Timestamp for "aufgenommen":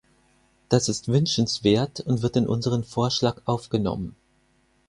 3.45-4.15